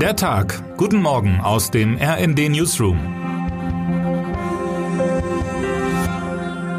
[0.00, 0.76] Der Tag.
[0.76, 2.98] Guten Morgen aus dem RND Newsroom.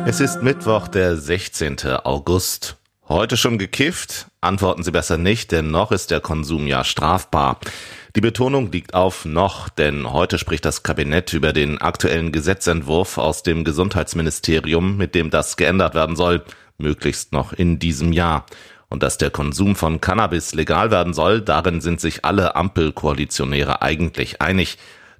[0.05, 1.79] Es ist Mittwoch, der 16.
[2.03, 2.75] August.
[3.09, 4.27] Heute schon gekifft?
[4.39, 7.59] Antworten Sie besser nicht, denn noch ist der Konsum ja strafbar.
[8.15, 13.41] Die Betonung liegt auf noch, denn heute spricht das Kabinett über den aktuellen Gesetzentwurf aus
[13.41, 16.43] dem Gesundheitsministerium, mit dem das geändert werden soll,
[16.77, 18.45] möglichst noch in diesem Jahr.
[18.89, 24.41] Und dass der Konsum von Cannabis legal werden soll, darin sind sich alle Ampelkoalitionäre eigentlich
[24.41, 24.77] einig.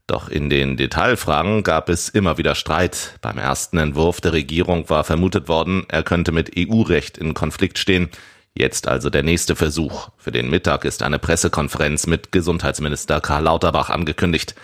[0.08, 3.18] Doch in den Detailfragen gab es immer wieder Streit.
[3.22, 8.10] Beim ersten Entwurf der Regierung war vermutet worden, er könnte mit EU-Recht in Konflikt stehen.
[8.56, 10.10] Jetzt also der nächste Versuch.
[10.18, 14.56] Für den Mittag ist eine Pressekonferenz mit Gesundheitsminister Karl Lauterbach angekündigt.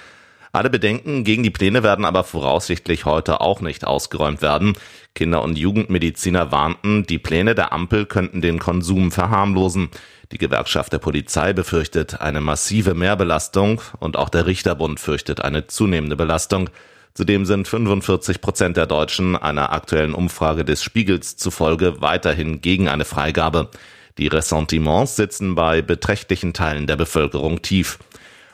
[0.56, 4.74] Alle Bedenken gegen die Pläne werden aber voraussichtlich heute auch nicht ausgeräumt werden.
[5.16, 9.90] Kinder- und Jugendmediziner warnten, die Pläne der Ampel könnten den Konsum verharmlosen.
[10.32, 16.16] Die Gewerkschaft der Polizei befürchtet eine massive Mehrbelastung und auch der Richterbund fürchtet eine zunehmende
[16.16, 16.70] Belastung.
[17.16, 23.06] Zudem sind 45 Prozent der Deutschen einer aktuellen Umfrage des Spiegels zufolge weiterhin gegen eine
[23.06, 23.72] Freigabe.
[24.20, 27.98] Die Ressentiments sitzen bei beträchtlichen Teilen der Bevölkerung tief.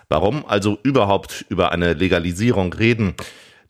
[0.10, 3.14] Warum also überhaupt über eine Legalisierung reden?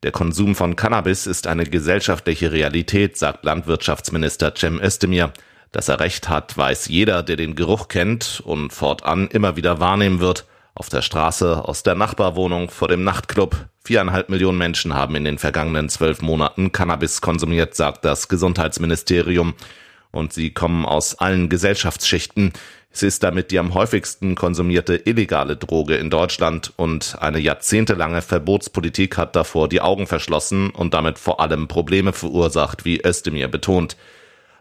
[0.03, 5.33] Der Konsum von Cannabis ist eine gesellschaftliche Realität, sagt Landwirtschaftsminister Cem Özdemir.
[5.73, 10.21] Dass er recht hat, weiß jeder, der den Geruch kennt und fortan immer wieder wahrnehmen
[10.21, 10.45] wird.
[10.75, 13.65] Auf der Straße, aus der Nachbarwohnung, vor dem Nachtclub.
[13.83, 19.55] Viereinhalb Millionen Menschen haben in den vergangenen zwölf Monaten Cannabis konsumiert, sagt das Gesundheitsministerium.
[20.11, 22.53] Und sie kommen aus allen Gesellschaftsschichten.
[22.91, 29.17] Es ist damit die am häufigsten konsumierte illegale Droge in Deutschland und eine jahrzehntelange Verbotspolitik
[29.17, 33.95] hat davor die Augen verschlossen und damit vor allem Probleme verursacht, wie Özdemir betont.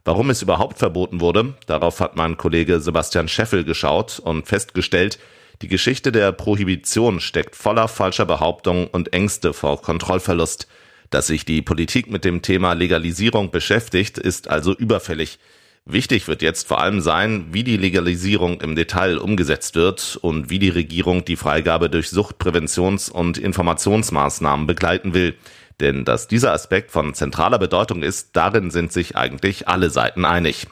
[0.04, 5.18] Warum es überhaupt verboten wurde, darauf hat mein Kollege Sebastian Scheffel geschaut und festgestellt,
[5.62, 10.68] die Geschichte der Prohibition steckt voller falscher Behauptungen und Ängste vor Kontrollverlust.
[11.10, 15.38] Dass sich die Politik mit dem Thema Legalisierung beschäftigt, ist also überfällig.
[15.90, 20.58] Wichtig wird jetzt vor allem sein, wie die Legalisierung im Detail umgesetzt wird und wie
[20.58, 25.34] die Regierung die Freigabe durch Suchtpräventions- und Informationsmaßnahmen begleiten will.
[25.80, 30.66] Denn dass dieser Aspekt von zentraler Bedeutung ist, darin sind sich eigentlich alle Seiten einig.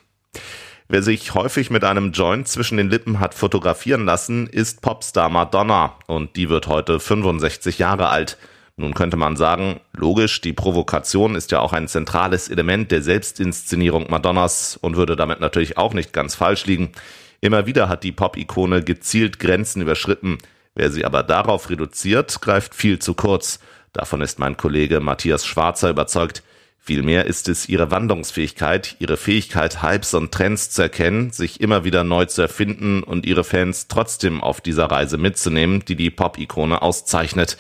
[0.89, 5.95] Wer sich häufig mit einem Joint zwischen den Lippen hat fotografieren lassen, ist Popstar Madonna
[6.07, 8.37] und die wird heute 65 Jahre alt.
[8.79, 14.11] Nun könnte man sagen, logisch, die Provokation ist ja auch ein zentrales Element der Selbstinszenierung
[14.11, 16.93] Madonnas und würde damit natürlich auch nicht ganz falsch liegen.
[17.41, 20.37] Immer wieder hat die Pop-Ikone gezielt Grenzen überschritten.
[20.75, 23.61] Wer sie aber darauf reduziert, greift viel zu kurz.
[23.95, 26.43] Davon ist mein Kollege Matthias Schwarzer überzeugt.
[26.79, 32.05] Vielmehr ist es ihre Wandlungsfähigkeit, ihre Fähigkeit, Hypes und Trends zu erkennen, sich immer wieder
[32.05, 37.57] neu zu erfinden und ihre Fans trotzdem auf dieser Reise mitzunehmen, die die Pop-Ikone auszeichnet.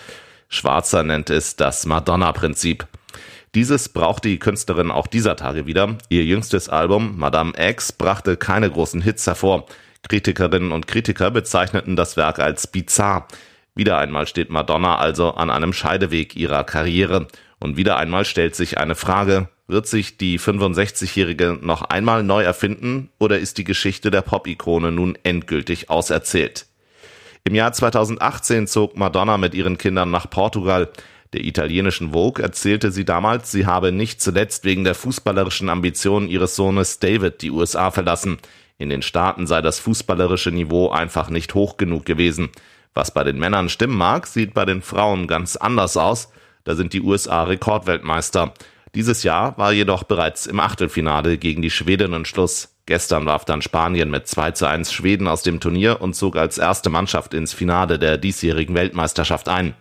[0.48, 2.86] Schwarzer nennt es das Madonna-Prinzip.
[3.54, 5.96] Dieses braucht die Künstlerin auch dieser Tage wieder.
[6.08, 9.66] Ihr jüngstes Album Madame X brachte keine großen Hits hervor.
[10.08, 13.26] Kritikerinnen und Kritiker bezeichneten das Werk als bizarr.
[13.74, 17.28] Wieder einmal steht Madonna also an einem Scheideweg ihrer Karriere.
[17.58, 23.10] Und wieder einmal stellt sich eine Frage, wird sich die 65-Jährige noch einmal neu erfinden
[23.18, 26.66] oder ist die Geschichte der Pop-Ikone nun endgültig auserzählt?
[27.46, 30.88] Im Jahr 2018 zog Madonna mit ihren Kindern nach Portugal.
[31.32, 36.56] Der italienischen Vogue erzählte sie damals, sie habe nicht zuletzt wegen der fußballerischen Ambitionen ihres
[36.56, 38.38] Sohnes David die USA verlassen.
[38.78, 42.48] In den Staaten sei das fußballerische Niveau einfach nicht hoch genug gewesen.
[42.94, 46.32] Was bei den Männern stimmen mag, sieht bei den Frauen ganz anders aus.
[46.64, 48.54] Da sind die USA Rekordweltmeister.
[48.96, 52.75] Dieses Jahr war jedoch bereits im Achtelfinale gegen die Schwedinnen Schluss.
[52.86, 56.56] Gestern warf dann Spanien mit 2 zu 1 Schweden aus dem Turnier und zog als
[56.56, 59.74] erste Mannschaft ins Finale der diesjährigen Weltmeisterschaft ein.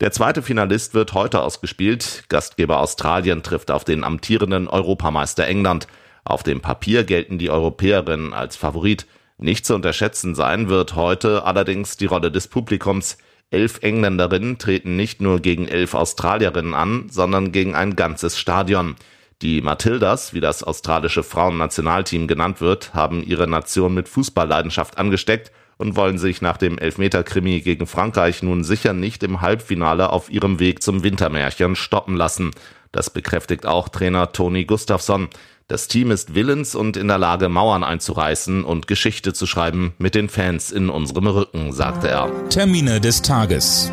[0.00, 2.24] Der zweite Finalist wird heute ausgespielt.
[2.28, 5.86] Gastgeber Australien trifft auf den amtierenden Europameister England.
[6.24, 9.06] Auf dem Papier gelten die Europäerinnen als Favorit.
[9.38, 13.16] Nicht zu unterschätzen sein wird heute allerdings die Rolle des Publikums.
[13.50, 18.96] Elf Engländerinnen treten nicht nur gegen elf Australierinnen an, sondern gegen ein ganzes Stadion.
[19.44, 25.96] Die Matildas, wie das australische Frauennationalteam genannt wird, haben ihre Nation mit Fußballleidenschaft angesteckt und
[25.96, 30.82] wollen sich nach dem Elfmeterkrimi gegen Frankreich nun sicher nicht im Halbfinale auf ihrem Weg
[30.82, 32.52] zum Wintermärchen stoppen lassen.
[32.90, 35.28] Das bekräftigt auch Trainer Toni Gustafsson.
[35.68, 40.14] Das Team ist willens und in der Lage, Mauern einzureißen und Geschichte zu schreiben mit
[40.14, 42.32] den Fans in unserem Rücken, sagte er.
[42.48, 43.92] Termine des Tages.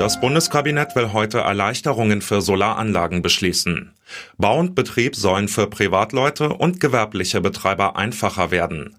[0.00, 3.92] Das Bundeskabinett will heute Erleichterungen für Solaranlagen beschließen.
[4.38, 8.96] Bau und Betrieb sollen für Privatleute und gewerbliche Betreiber einfacher werden.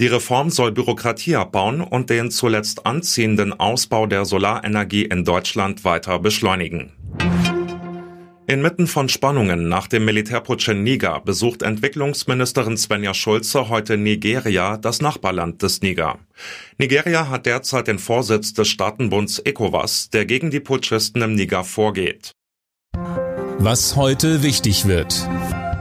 [0.00, 6.18] Die Reform soll Bürokratie abbauen und den zuletzt anziehenden Ausbau der Solarenergie in Deutschland weiter
[6.18, 6.92] beschleunigen.
[8.48, 15.02] Inmitten von Spannungen nach dem Militärputsch in Niger besucht Entwicklungsministerin Svenja Schulze heute Nigeria, das
[15.02, 16.18] Nachbarland des Niger.
[16.78, 22.32] Nigeria hat derzeit den Vorsitz des Staatenbunds ECOWAS, der gegen die Putschisten im Niger vorgeht.
[23.60, 25.28] Was heute wichtig wird.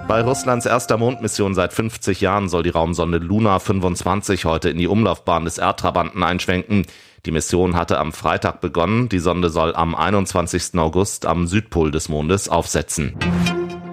[0.08, 4.88] Bei Russlands erster Mondmission seit 50 Jahren soll die Raumsonde Luna 25 heute in die
[4.88, 6.88] Umlaufbahn des Erdtrabanten einschwenken.
[7.28, 9.10] Die Mission hatte am Freitag begonnen.
[9.10, 10.76] Die Sonde soll am 21.
[10.80, 13.14] August am Südpol des Mondes aufsetzen.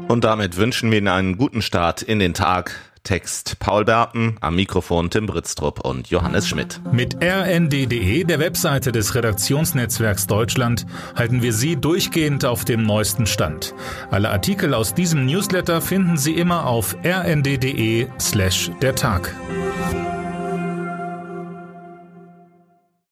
[0.08, 2.93] Und damit wünschen wir Ihnen einen guten Start in den Tag.
[3.04, 6.80] Text Paul Berten, am Mikrofon Tim Britztrup und Johannes Schmidt.
[6.90, 13.74] Mit rnd.de, der Webseite des Redaktionsnetzwerks Deutschland, halten wir Sie durchgehend auf dem neuesten Stand.
[14.10, 19.34] Alle Artikel aus diesem Newsletter finden Sie immer auf rnd.de slash der Tag.